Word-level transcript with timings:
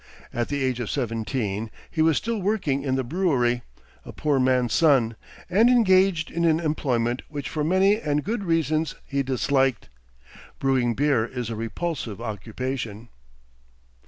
At 0.33 0.47
the 0.47 0.63
age 0.63 0.79
of 0.79 0.89
seventeen, 0.89 1.69
he 1.91 2.01
was 2.01 2.17
still 2.17 2.41
working 2.41 2.81
in 2.81 2.95
the 2.95 3.03
brewery, 3.03 3.61
a 4.03 4.11
poor 4.11 4.39
man's 4.39 4.73
son, 4.73 5.15
and 5.47 5.69
engaged 5.69 6.31
in 6.31 6.43
an 6.43 6.59
employment 6.59 7.21
which 7.29 7.47
for 7.47 7.63
many 7.63 8.01
and 8.01 8.23
good 8.23 8.43
reasons 8.43 8.95
he 9.05 9.21
disliked. 9.21 9.89
Brewing 10.57 10.95
beer 10.95 11.23
is 11.23 11.51
a 11.51 11.55
repulsive 11.55 12.19
occupation. 12.19 13.09